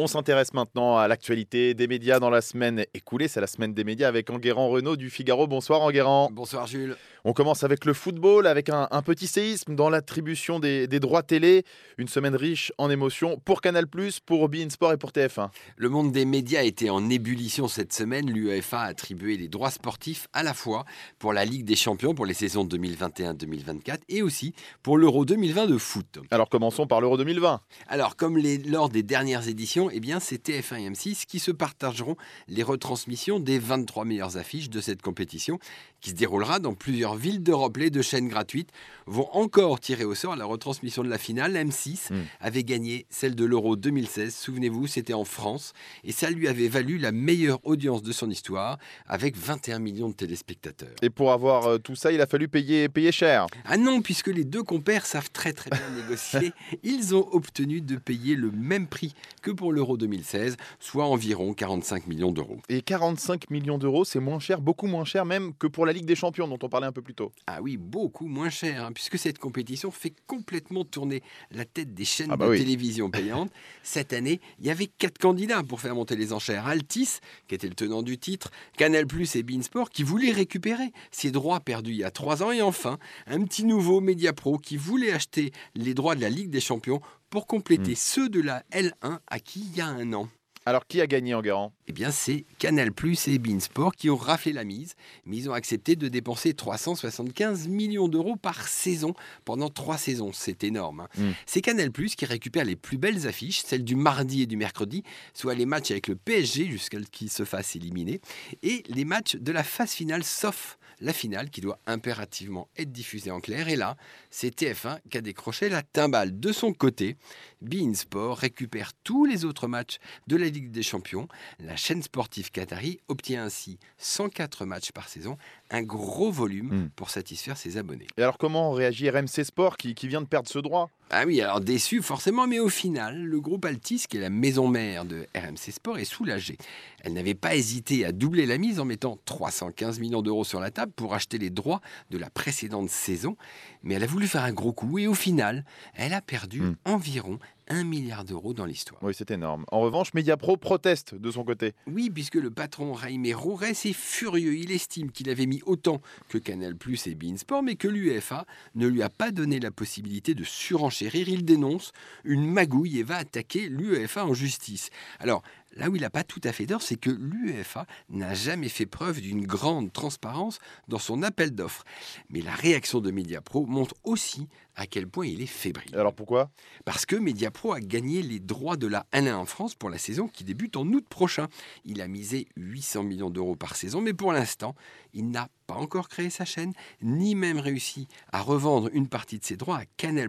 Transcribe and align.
On 0.00 0.06
s'intéresse 0.06 0.54
maintenant 0.54 0.96
à 0.96 1.08
l'actualité 1.08 1.74
des 1.74 1.88
médias 1.88 2.20
dans 2.20 2.30
la 2.30 2.40
semaine 2.40 2.84
écoulée. 2.94 3.26
C'est 3.26 3.40
la 3.40 3.48
semaine 3.48 3.74
des 3.74 3.82
médias 3.82 4.06
avec 4.06 4.30
Enguerrand 4.30 4.68
Renault 4.68 4.94
du 4.94 5.10
Figaro. 5.10 5.48
Bonsoir 5.48 5.80
Enguerrand. 5.80 6.28
Bonsoir 6.30 6.68
Jules. 6.68 6.96
On 7.28 7.34
commence 7.34 7.62
avec 7.62 7.84
le 7.84 7.92
football, 7.92 8.46
avec 8.46 8.70
un, 8.70 9.02
petit 9.02 9.26
séisme 9.26 9.74
dans 9.74 9.90
l'attribution 9.90 10.60
des, 10.60 10.86
droits 10.88 11.22
télé. 11.22 11.66
Une 11.98 12.08
semaine 12.08 12.34
riche 12.34 12.72
en 12.78 12.88
émotions 12.88 13.38
pour 13.44 13.60
Canal+, 13.60 13.84
pour 14.24 14.48
Bein 14.48 14.70
Sport 14.70 14.94
et 14.94 14.96
pour 14.96 15.10
TF1. 15.10 15.50
Le 15.76 15.90
monde 15.90 16.10
des 16.10 16.24
médias 16.24 16.62
était 16.62 16.88
en 16.88 17.10
ébullition 17.10 17.68
cette 17.68 17.92
semaine. 17.92 18.30
L'UEFA 18.30 18.80
a 18.80 18.86
attribué 18.86 19.36
les 19.36 19.48
droits 19.48 19.70
sportifs 19.70 20.26
à 20.32 20.42
la 20.42 20.54
fois 20.54 20.86
pour 21.18 21.34
la 21.34 21.44
Ligue 21.44 21.66
des 21.66 21.76
Champions 21.76 22.14
pour 22.14 22.24
les 22.24 22.32
saisons 22.32 22.64
2021-2024 22.64 23.98
et 24.08 24.22
aussi 24.22 24.54
pour 24.82 24.96
l'Euro 24.96 25.26
2020 25.26 25.66
de 25.66 25.76
foot. 25.76 26.20
Alors 26.30 26.48
commençons 26.48 26.86
par 26.86 27.02
l'Euro 27.02 27.18
2020. 27.18 27.60
Alors 27.88 28.16
comme 28.16 28.38
les, 28.38 28.56
lors 28.56 28.88
des 28.88 29.02
dernières 29.02 29.48
éditions, 29.48 29.90
eh 29.92 30.00
bien, 30.00 30.18
c'est 30.18 30.48
TF1 30.48 30.78
et 30.78 30.88
M6 30.88 31.26
qui 31.26 31.40
se 31.40 31.50
partageront 31.50 32.16
les 32.46 32.62
retransmissions 32.62 33.38
des 33.38 33.58
23 33.58 34.06
meilleures 34.06 34.38
affiches 34.38 34.70
de 34.70 34.80
cette 34.80 35.02
compétition 35.02 35.58
qui 36.00 36.10
se 36.10 36.14
déroulera 36.14 36.58
dans 36.58 36.74
plusieurs 36.74 37.17
villes 37.18 37.42
d'Europe. 37.42 37.76
Les 37.76 37.90
deux 37.90 38.02
chaînes 38.02 38.28
gratuites 38.28 38.70
vont 39.06 39.28
encore 39.32 39.80
tirer 39.80 40.04
au 40.04 40.14
sort 40.14 40.36
la 40.36 40.44
retransmission 40.44 41.02
de 41.02 41.08
la 41.08 41.18
finale. 41.18 41.54
M6 41.54 42.12
hmm. 42.12 42.16
avait 42.40 42.64
gagné 42.64 43.06
celle 43.10 43.34
de 43.34 43.44
l'Euro 43.44 43.76
2016. 43.76 44.34
Souvenez-vous, 44.34 44.86
c'était 44.86 45.14
en 45.14 45.24
France 45.24 45.72
et 46.04 46.12
ça 46.12 46.30
lui 46.30 46.48
avait 46.48 46.68
valu 46.68 46.98
la 46.98 47.12
meilleure 47.12 47.58
audience 47.64 48.02
de 48.02 48.12
son 48.12 48.30
histoire 48.30 48.78
avec 49.06 49.36
21 49.36 49.78
millions 49.78 50.08
de 50.08 50.14
téléspectateurs. 50.14 50.94
Et 51.02 51.10
pour 51.10 51.32
avoir 51.32 51.66
euh, 51.66 51.78
tout 51.78 51.96
ça, 51.96 52.12
il 52.12 52.20
a 52.20 52.26
fallu 52.26 52.48
payer, 52.48 52.88
payer 52.88 53.12
cher. 53.12 53.46
Ah 53.64 53.76
non, 53.76 54.00
puisque 54.02 54.28
les 54.28 54.44
deux 54.44 54.62
compères 54.62 55.06
savent 55.06 55.30
très 55.30 55.52
très 55.52 55.70
bien 55.70 56.02
négocier. 56.02 56.52
Ils 56.82 57.14
ont 57.14 57.28
obtenu 57.32 57.80
de 57.80 57.96
payer 57.96 58.34
le 58.34 58.50
même 58.50 58.86
prix 58.86 59.14
que 59.42 59.50
pour 59.50 59.72
l'Euro 59.72 59.96
2016, 59.96 60.56
soit 60.78 61.06
environ 61.06 61.54
45 61.54 62.06
millions 62.06 62.32
d'euros. 62.32 62.58
Et 62.68 62.82
45 62.82 63.50
millions 63.50 63.78
d'euros, 63.78 64.04
c'est 64.04 64.20
moins 64.20 64.38
cher, 64.38 64.60
beaucoup 64.60 64.86
moins 64.86 65.04
cher 65.04 65.24
même 65.24 65.52
que 65.58 65.66
pour 65.66 65.86
la 65.86 65.92
Ligue 65.92 66.06
des 66.06 66.14
Champions 66.14 66.48
dont 66.48 66.58
on 66.62 66.68
parlait 66.68 66.86
un 66.86 66.92
peu 66.92 66.97
plus 67.02 67.14
tôt. 67.14 67.32
Ah 67.46 67.60
oui, 67.62 67.76
beaucoup 67.76 68.26
moins 68.26 68.50
cher, 68.50 68.84
hein, 68.84 68.92
puisque 68.92 69.18
cette 69.18 69.38
compétition 69.38 69.90
fait 69.90 70.14
complètement 70.26 70.84
tourner 70.84 71.22
la 71.50 71.64
tête 71.64 71.94
des 71.94 72.04
chaînes 72.04 72.30
ah 72.30 72.36
bah 72.36 72.48
de 72.48 72.56
télévision 72.56 73.10
payantes. 73.10 73.50
Cette 73.82 74.12
année, 74.12 74.40
il 74.58 74.66
y 74.66 74.70
avait 74.70 74.86
quatre 74.86 75.18
candidats 75.18 75.62
pour 75.62 75.80
faire 75.80 75.94
monter 75.94 76.16
les 76.16 76.32
enchères. 76.32 76.66
Altis, 76.66 77.18
qui 77.46 77.54
était 77.54 77.68
le 77.68 77.74
tenant 77.74 78.02
du 78.02 78.18
titre, 78.18 78.50
Canal 78.76 79.06
Plus 79.06 79.36
et 79.36 79.42
Beansport, 79.42 79.90
qui 79.90 80.02
voulaient 80.02 80.32
récupérer 80.32 80.92
ses 81.10 81.30
droits 81.30 81.60
perdus 81.60 81.92
il 81.92 81.98
y 81.98 82.04
a 82.04 82.10
trois 82.10 82.42
ans. 82.42 82.52
Et 82.52 82.62
enfin, 82.62 82.98
un 83.26 83.42
petit 83.44 83.64
nouveau 83.64 84.00
Mediapro 84.00 84.58
qui 84.58 84.76
voulait 84.76 85.12
acheter 85.12 85.52
les 85.74 85.94
droits 85.94 86.14
de 86.14 86.20
la 86.20 86.30
Ligue 86.30 86.50
des 86.50 86.60
Champions 86.60 87.00
pour 87.30 87.46
compléter 87.46 87.92
hmm. 87.92 87.96
ceux 87.96 88.28
de 88.28 88.40
la 88.40 88.62
L1 88.72 89.18
acquis 89.26 89.66
il 89.70 89.76
y 89.76 89.80
a 89.80 89.86
un 89.86 90.12
an. 90.12 90.28
Alors, 90.64 90.86
qui 90.86 91.00
a 91.00 91.06
gagné 91.06 91.34
en 91.34 91.40
garant 91.40 91.72
Eh 91.90 91.92
bien, 91.92 92.10
c'est 92.10 92.44
Canal 92.58 92.92
Plus 92.92 93.28
et 93.28 93.38
Beansport 93.38 93.96
qui 93.96 94.10
ont 94.10 94.16
raflé 94.16 94.52
la 94.52 94.64
mise, 94.64 94.94
mais 95.24 95.38
ils 95.38 95.48
ont 95.48 95.54
accepté 95.54 95.96
de 95.96 96.08
dépenser 96.08 96.52
375 96.52 97.66
millions 97.66 98.08
d'euros 98.08 98.36
par 98.36 98.68
saison 98.68 99.14
pendant 99.46 99.70
trois 99.70 99.96
saisons. 99.96 100.30
C'est 100.34 100.64
énorme. 100.64 101.00
Hein. 101.00 101.08
Hmm. 101.16 101.32
C'est 101.46 101.62
Canal 101.62 101.90
Plus 101.90 102.14
qui 102.14 102.26
récupère 102.26 102.66
les 102.66 102.76
plus 102.76 102.98
belles 102.98 103.26
affiches, 103.26 103.62
celles 103.64 103.84
du 103.84 103.96
mardi 103.96 104.42
et 104.42 104.46
du 104.46 104.58
mercredi, 104.58 105.02
soit 105.32 105.54
les 105.54 105.64
matchs 105.64 105.90
avec 105.90 106.08
le 106.08 106.16
PSG 106.16 106.66
jusqu'à 106.66 106.98
ce 106.98 107.04
qu'il 107.04 107.30
se 107.30 107.46
fasse 107.46 107.74
éliminer, 107.74 108.20
et 108.62 108.82
les 108.88 109.06
matchs 109.06 109.36
de 109.36 109.50
la 109.50 109.64
phase 109.64 109.92
finale, 109.92 110.24
sauf 110.24 110.78
la 111.00 111.12
finale 111.12 111.50
qui 111.50 111.60
doit 111.60 111.78
impérativement 111.86 112.68
être 112.76 112.92
diffusée 112.92 113.30
en 113.30 113.40
clair. 113.40 113.68
Et 113.68 113.76
là, 113.76 113.96
c'est 114.30 114.54
TF1 114.54 114.98
qui 115.10 115.18
a 115.18 115.20
décroché 115.20 115.68
la 115.68 115.82
timbale. 115.82 116.38
De 116.38 116.52
son 116.52 116.72
côté, 116.72 117.16
Bein 117.60 117.94
Sport 117.94 118.38
récupère 118.38 118.92
tous 119.04 119.24
les 119.24 119.44
autres 119.44 119.68
matchs 119.68 119.98
de 120.26 120.36
la 120.36 120.48
Ligue 120.48 120.70
des 120.70 120.82
Champions. 120.82 121.28
La 121.60 121.76
chaîne 121.78 122.02
sportive 122.02 122.50
Qatari 122.50 123.00
obtient 123.08 123.44
ainsi 123.44 123.78
104 123.96 124.66
matchs 124.66 124.92
par 124.92 125.08
saison, 125.08 125.38
un 125.70 125.82
gros 125.82 126.30
volume 126.30 126.66
hmm. 126.66 126.90
pour 126.90 127.10
satisfaire 127.10 127.56
ses 127.56 127.78
abonnés. 127.78 128.06
Et 128.16 128.22
alors 128.22 128.36
comment 128.36 128.72
réagit 128.72 129.08
RMC 129.08 129.44
Sport 129.44 129.76
qui, 129.76 129.94
qui 129.94 130.08
vient 130.08 130.20
de 130.20 130.26
perdre 130.26 130.48
ce 130.48 130.58
droit? 130.58 130.90
Ah 131.10 131.24
oui, 131.26 131.40
alors 131.40 131.60
déçu 131.60 132.02
forcément, 132.02 132.46
mais 132.46 132.58
au 132.58 132.68
final, 132.68 133.24
le 133.24 133.40
groupe 133.40 133.64
Altis, 133.64 134.04
qui 134.08 134.18
est 134.18 134.20
la 134.20 134.28
maison 134.28 134.68
mère 134.68 135.06
de 135.06 135.26
RMC 135.34 135.72
Sport, 135.72 135.98
est 135.98 136.04
soulagé. 136.04 136.58
Elle 137.02 137.14
n'avait 137.14 137.34
pas 137.34 137.54
hésité 137.54 138.04
à 138.04 138.12
doubler 138.12 138.44
la 138.44 138.58
mise 138.58 138.78
en 138.78 138.84
mettant 138.84 139.18
315 139.24 140.00
millions 140.00 140.20
d'euros 140.20 140.44
sur 140.44 140.60
la 140.60 140.70
table 140.70 140.92
pour 140.92 141.14
acheter 141.14 141.38
les 141.38 141.48
droits 141.48 141.80
de 142.10 142.18
la 142.18 142.28
précédente 142.28 142.90
saison, 142.90 143.36
mais 143.82 143.94
elle 143.94 144.02
a 144.02 144.06
voulu 144.06 144.26
faire 144.26 144.44
un 144.44 144.52
gros 144.52 144.72
coup 144.72 144.98
et 144.98 145.06
au 145.06 145.14
final, 145.14 145.64
elle 145.94 146.12
a 146.12 146.20
perdu 146.20 146.60
hmm. 146.60 146.76
environ 146.84 147.38
1 147.68 147.84
milliard 147.84 148.24
d'euros 148.24 148.54
dans 148.54 148.64
l'histoire. 148.64 149.02
Oui, 149.02 149.14
c'est 149.16 149.30
énorme. 149.30 149.64
En 149.70 149.80
revanche, 149.80 150.14
Mediapro 150.14 150.56
proteste 150.56 151.14
de 151.14 151.30
son 151.30 151.44
côté. 151.44 151.74
Oui, 151.86 152.10
puisque 152.10 152.36
le 152.36 152.50
patron 152.50 152.96
Jaime 152.96 153.32
Roures 153.34 153.64
est 153.64 153.92
furieux. 153.92 154.56
Il 154.56 154.72
estime 154.72 155.10
qu'il 155.10 155.30
avait 155.30 155.46
mis 155.46 155.62
autant 155.66 156.00
que 156.28 156.38
Canal 156.38 156.76
Plus 156.76 157.06
et 157.06 157.14
Beansport, 157.14 157.62
mais 157.62 157.76
que 157.76 157.88
l'UEFA 157.88 158.46
ne 158.74 158.86
lui 158.86 159.02
a 159.02 159.10
pas 159.10 159.30
donné 159.30 159.60
la 159.60 159.70
possibilité 159.70 160.34
de 160.34 160.44
surenchérir. 160.44 161.28
Il 161.28 161.44
dénonce 161.44 161.92
une 162.24 162.46
magouille 162.46 162.98
et 162.98 163.02
va 163.02 163.16
attaquer 163.16 163.68
l'UEFA 163.68 164.24
en 164.24 164.34
justice. 164.34 164.90
Alors, 165.20 165.42
Là 165.78 165.88
où 165.88 165.96
il 165.96 166.02
n'a 166.02 166.10
pas 166.10 166.24
tout 166.24 166.40
à 166.42 166.52
fait 166.52 166.66
d'or, 166.66 166.82
c'est 166.82 166.96
que 166.96 167.10
l'UEFA 167.10 167.86
n'a 168.10 168.34
jamais 168.34 168.68
fait 168.68 168.84
preuve 168.84 169.20
d'une 169.20 169.46
grande 169.46 169.92
transparence 169.92 170.58
dans 170.88 170.98
son 170.98 171.22
appel 171.22 171.52
d'offres. 171.52 171.84
Mais 172.30 172.40
la 172.40 172.52
réaction 172.52 173.00
de 173.00 173.12
Mediapro 173.12 173.64
montre 173.64 173.94
aussi 174.02 174.48
à 174.74 174.86
quel 174.86 175.06
point 175.08 175.26
il 175.26 175.40
est 175.40 175.46
fébrile. 175.46 175.94
Alors 175.94 176.14
pourquoi? 176.14 176.50
Parce 176.84 177.06
que 177.06 177.14
Mediapro 177.14 177.72
a 177.72 177.80
gagné 177.80 178.22
les 178.22 178.40
droits 178.40 178.76
de 178.76 178.88
la 178.88 179.06
1 179.12 179.32
en 179.32 179.44
France 179.44 179.76
pour 179.76 179.88
la 179.88 179.98
saison 179.98 180.26
qui 180.26 180.44
débute 180.44 180.76
en 180.76 180.86
août 180.86 181.06
prochain. 181.08 181.46
Il 181.84 182.00
a 182.00 182.08
misé 182.08 182.48
800 182.56 183.04
millions 183.04 183.30
d'euros 183.30 183.56
par 183.56 183.76
saison, 183.76 184.00
mais 184.00 184.14
pour 184.14 184.32
l'instant, 184.32 184.74
il 185.14 185.30
n'a 185.30 185.48
pas 185.68 185.74
encore 185.74 186.08
créé 186.08 186.30
sa 186.30 186.44
chaîne, 186.44 186.72
ni 187.02 187.34
même 187.34 187.58
réussi 187.58 188.08
à 188.32 188.40
revendre 188.40 188.88
une 188.92 189.08
partie 189.08 189.38
de 189.38 189.44
ses 189.44 189.56
droits 189.56 189.78
à 189.78 189.84
Canal+. 189.96 190.28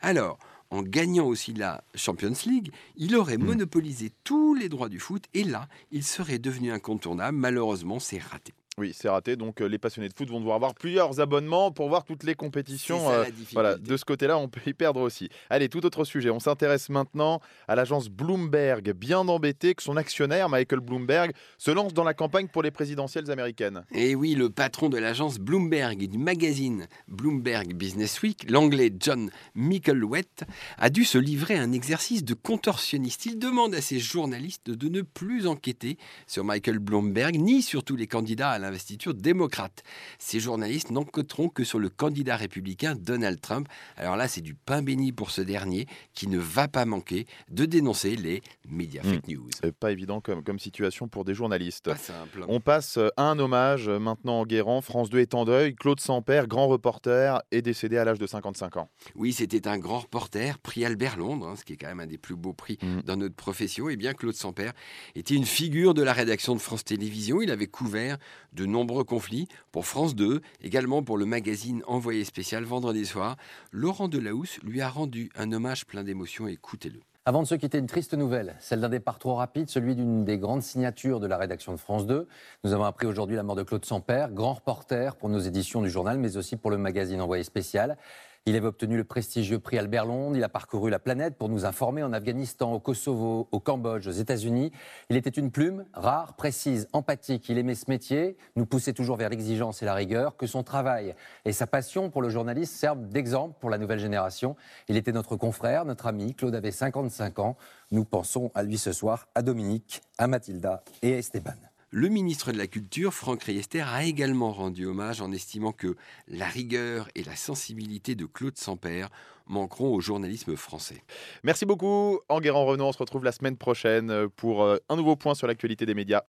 Alors, 0.00 0.38
en 0.70 0.82
gagnant 0.82 1.26
aussi 1.26 1.52
la 1.52 1.84
Champions 1.94 2.32
League, 2.46 2.72
il 2.96 3.16
aurait 3.16 3.38
hmm. 3.38 3.44
monopolisé 3.44 4.12
tous 4.24 4.54
les 4.54 4.68
droits 4.68 4.88
du 4.88 5.00
foot 5.00 5.24
et 5.34 5.44
là, 5.44 5.68
il 5.90 6.04
serait 6.04 6.38
devenu 6.38 6.72
incontournable. 6.72 7.36
Malheureusement, 7.36 7.98
c'est 7.98 8.18
raté. 8.18 8.54
Oui, 8.78 8.92
c'est 8.94 9.08
raté. 9.08 9.36
Donc 9.36 9.62
euh, 9.62 9.68
les 9.68 9.78
passionnés 9.78 10.10
de 10.10 10.12
foot 10.14 10.28
vont 10.28 10.38
devoir 10.38 10.56
avoir 10.56 10.74
plusieurs 10.74 11.18
abonnements 11.18 11.72
pour 11.72 11.88
voir 11.88 12.04
toutes 12.04 12.24
les 12.24 12.34
compétitions. 12.34 13.10
Euh, 13.10 13.24
voilà, 13.54 13.78
de 13.78 13.96
ce 13.96 14.04
côté-là, 14.04 14.36
on 14.36 14.48
peut 14.48 14.60
y 14.66 14.74
perdre 14.74 15.00
aussi. 15.00 15.30
Allez, 15.48 15.70
tout 15.70 15.86
autre 15.86 16.04
sujet. 16.04 16.28
On 16.28 16.40
s'intéresse 16.40 16.90
maintenant 16.90 17.40
à 17.68 17.74
l'agence 17.74 18.10
Bloomberg, 18.10 18.92
bien 18.92 19.20
embêté 19.28 19.74
que 19.74 19.82
son 19.82 19.96
actionnaire 19.96 20.50
Michael 20.50 20.80
Bloomberg 20.80 21.32
se 21.56 21.70
lance 21.70 21.94
dans 21.94 22.04
la 22.04 22.12
campagne 22.12 22.48
pour 22.48 22.62
les 22.62 22.70
présidentielles 22.70 23.30
américaines. 23.30 23.82
Et 23.92 24.14
oui, 24.14 24.34
le 24.34 24.50
patron 24.50 24.90
de 24.90 24.98
l'agence 24.98 25.38
Bloomberg 25.38 26.02
et 26.02 26.06
du 26.06 26.18
magazine 26.18 26.86
Bloomberg 27.08 27.72
Business 27.72 28.20
Week, 28.20 28.44
l'anglais 28.50 28.92
John 29.00 29.30
Micklewett, 29.54 30.44
a 30.76 30.90
dû 30.90 31.06
se 31.06 31.16
livrer 31.16 31.54
à 31.54 31.62
un 31.62 31.72
exercice 31.72 32.24
de 32.24 32.34
contorsionniste. 32.34 33.24
Il 33.24 33.38
demande 33.38 33.74
à 33.74 33.80
ses 33.80 34.00
journalistes 34.00 34.68
de 34.68 34.90
ne 34.90 35.00
plus 35.00 35.46
enquêter 35.46 35.96
sur 36.26 36.44
Michael 36.44 36.78
Bloomberg 36.78 37.36
ni 37.36 37.62
sur 37.62 37.82
tous 37.82 37.96
les 37.96 38.06
candidats 38.06 38.50
à 38.50 38.65
l'investiture 38.66 39.14
démocrate. 39.14 39.82
Ces 40.18 40.40
journalistes 40.40 40.90
n'enquêteront 40.90 41.48
que 41.48 41.64
sur 41.64 41.78
le 41.78 41.88
candidat 41.88 42.36
républicain 42.36 42.94
Donald 42.94 43.40
Trump. 43.40 43.68
Alors 43.96 44.16
là, 44.16 44.28
c'est 44.28 44.40
du 44.40 44.54
pain 44.54 44.82
béni 44.82 45.12
pour 45.12 45.30
ce 45.30 45.40
dernier 45.40 45.86
qui 46.12 46.28
ne 46.28 46.38
va 46.38 46.68
pas 46.68 46.84
manquer 46.84 47.26
de 47.50 47.64
dénoncer 47.64 48.16
les 48.16 48.42
médias 48.68 49.02
hmm. 49.02 49.14
fake 49.14 49.28
news. 49.28 49.50
Pas 49.80 49.92
évident 49.92 50.20
comme, 50.20 50.42
comme 50.42 50.58
situation 50.58 51.08
pour 51.08 51.24
des 51.24 51.34
journalistes. 51.34 51.84
Pas 51.84 51.96
simple. 51.96 52.44
On 52.48 52.60
passe 52.60 52.98
à 53.16 53.22
un 53.22 53.38
hommage 53.38 53.88
maintenant 53.88 54.40
en 54.40 54.46
Guérant. 54.46 54.80
France 54.80 55.10
2 55.10 55.20
est 55.20 55.34
en 55.34 55.44
deuil. 55.44 55.74
Claude 55.74 56.00
Sampère, 56.00 56.46
grand 56.46 56.68
reporter, 56.68 57.42
est 57.50 57.62
décédé 57.62 57.96
à 57.98 58.04
l'âge 58.04 58.18
de 58.18 58.26
55 58.26 58.76
ans. 58.76 58.90
Oui, 59.14 59.32
c'était 59.32 59.68
un 59.68 59.78
grand 59.78 60.00
reporter, 60.00 60.58
prix 60.58 60.84
Albert 60.84 61.16
Londres, 61.16 61.48
hein, 61.48 61.56
ce 61.56 61.64
qui 61.64 61.74
est 61.74 61.76
quand 61.76 61.88
même 61.88 62.00
un 62.00 62.06
des 62.06 62.18
plus 62.18 62.36
beaux 62.36 62.52
prix 62.52 62.78
hmm. 62.82 63.02
dans 63.02 63.16
notre 63.16 63.34
profession. 63.34 63.88
Et 63.88 63.92
eh 63.92 63.96
bien, 63.96 64.14
Claude 64.14 64.34
Sampère 64.34 64.72
était 65.14 65.34
une 65.34 65.44
figure 65.44 65.94
de 65.94 66.02
la 66.02 66.12
rédaction 66.12 66.54
de 66.54 66.60
France 66.60 66.84
Télévisions. 66.84 67.40
Il 67.40 67.50
avait 67.50 67.66
couvert 67.66 68.18
de 68.56 68.66
nombreux 68.66 69.04
conflits 69.04 69.46
pour 69.70 69.86
France 69.86 70.16
2, 70.16 70.40
également 70.62 71.02
pour 71.02 71.18
le 71.18 71.26
magazine 71.26 71.82
Envoyé 71.86 72.24
spécial 72.24 72.64
vendredi 72.64 73.04
soir. 73.04 73.36
Laurent 73.70 74.08
Delahousse 74.08 74.58
lui 74.62 74.80
a 74.80 74.88
rendu 74.88 75.30
un 75.36 75.52
hommage 75.52 75.86
plein 75.86 76.02
d'émotions. 76.02 76.48
Écoutez-le. 76.48 77.00
Avant 77.26 77.42
de 77.42 77.46
se 77.46 77.56
quitter, 77.56 77.78
une 77.78 77.86
triste 77.86 78.14
nouvelle, 78.14 78.54
celle 78.60 78.80
d'un 78.80 78.88
départ 78.88 79.18
trop 79.18 79.34
rapide, 79.34 79.68
celui 79.68 79.96
d'une 79.96 80.24
des 80.24 80.38
grandes 80.38 80.62
signatures 80.62 81.18
de 81.20 81.26
la 81.26 81.36
rédaction 81.36 81.72
de 81.72 81.76
France 81.76 82.06
2. 82.06 82.28
Nous 82.62 82.72
avons 82.72 82.84
appris 82.84 83.06
aujourd'hui 83.06 83.34
la 83.34 83.42
mort 83.42 83.56
de 83.56 83.64
Claude 83.64 83.84
Sampère, 83.84 84.30
grand 84.30 84.54
reporter 84.54 85.16
pour 85.16 85.28
nos 85.28 85.40
éditions 85.40 85.82
du 85.82 85.90
journal, 85.90 86.18
mais 86.18 86.36
aussi 86.36 86.56
pour 86.56 86.70
le 86.70 86.78
magazine 86.78 87.20
Envoyé 87.20 87.42
spécial. 87.42 87.98
Il 88.48 88.54
avait 88.54 88.68
obtenu 88.68 88.96
le 88.96 89.02
prestigieux 89.02 89.58
prix 89.58 89.76
Albert 89.76 90.06
Londres. 90.06 90.36
Il 90.36 90.44
a 90.44 90.48
parcouru 90.48 90.88
la 90.88 91.00
planète 91.00 91.34
pour 91.34 91.48
nous 91.48 91.64
informer 91.64 92.04
en 92.04 92.12
Afghanistan, 92.12 92.72
au 92.72 92.78
Kosovo, 92.78 93.48
au 93.50 93.58
Cambodge, 93.58 94.06
aux 94.06 94.12
États-Unis. 94.12 94.70
Il 95.10 95.16
était 95.16 95.30
une 95.30 95.50
plume 95.50 95.84
rare, 95.94 96.34
précise, 96.34 96.86
empathique. 96.92 97.48
Il 97.48 97.58
aimait 97.58 97.74
ce 97.74 97.90
métier, 97.90 98.36
nous 98.54 98.64
poussait 98.64 98.92
toujours 98.92 99.16
vers 99.16 99.30
l'exigence 99.30 99.82
et 99.82 99.84
la 99.84 99.94
rigueur. 99.94 100.36
Que 100.36 100.46
son 100.46 100.62
travail 100.62 101.16
et 101.44 101.50
sa 101.50 101.66
passion 101.66 102.08
pour 102.08 102.22
le 102.22 102.28
journalisme 102.28 102.72
servent 102.72 103.08
d'exemple 103.08 103.56
pour 103.58 103.68
la 103.68 103.78
nouvelle 103.78 103.98
génération. 103.98 104.54
Il 104.86 104.96
était 104.96 105.10
notre 105.10 105.34
confrère, 105.34 105.84
notre 105.84 106.06
ami. 106.06 106.32
Claude 106.32 106.54
avait 106.54 106.70
55 106.70 107.40
ans. 107.40 107.56
Nous 107.90 108.04
pensons 108.04 108.52
à 108.54 108.62
lui 108.62 108.78
ce 108.78 108.92
soir, 108.92 109.26
à 109.34 109.42
Dominique, 109.42 110.02
à 110.18 110.28
Mathilda 110.28 110.84
et 111.02 111.14
à 111.14 111.18
Esteban. 111.18 111.50
Le 111.90 112.08
ministre 112.08 112.50
de 112.50 112.58
la 112.58 112.66
Culture, 112.66 113.14
Franck 113.14 113.44
Riester, 113.44 113.82
a 113.82 114.04
également 114.04 114.52
rendu 114.52 114.86
hommage 114.86 115.20
en 115.20 115.30
estimant 115.30 115.70
que 115.70 115.94
la 116.26 116.46
rigueur 116.46 117.08
et 117.14 117.22
la 117.22 117.36
sensibilité 117.36 118.16
de 118.16 118.24
Claude 118.26 118.58
Sampère 118.58 119.08
manqueront 119.46 119.94
au 119.94 120.00
journalisme 120.00 120.56
français. 120.56 121.02
Merci 121.44 121.64
beaucoup, 121.64 122.18
Enguerrand 122.28 122.66
Renaud. 122.66 122.86
On 122.86 122.92
se 122.92 122.98
retrouve 122.98 123.22
la 123.22 123.30
semaine 123.30 123.56
prochaine 123.56 124.28
pour 124.30 124.64
euh, 124.64 124.78
un 124.88 124.96
nouveau 124.96 125.14
point 125.14 125.36
sur 125.36 125.46
l'actualité 125.46 125.86
des 125.86 125.94
médias. 125.94 126.22